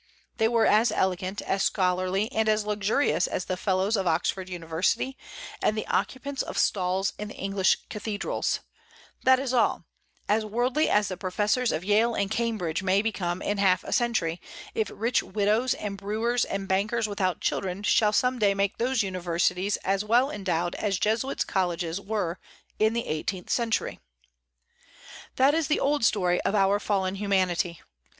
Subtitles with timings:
[0.37, 5.15] They were as elegant, as scholarly, and as luxurious as the Fellows of Oxford University,
[5.61, 8.61] and the occupants of stalls in the English cathedrals,
[9.25, 9.83] that is all:
[10.27, 14.41] as worldly as the professors of Yale and Cambridge may become in half a century,
[14.73, 19.77] if rich widows and brewers and bankers without children shall some day make those universities
[19.83, 22.39] as well endowed as Jesuit colleges were
[22.79, 23.99] in the eighteenth century.
[25.35, 27.81] That is the old story of our fallen humanity.